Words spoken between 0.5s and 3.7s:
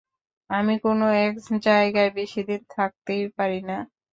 আমি কোনো এক জায়গায় বেশিদিন থাকতেই পারি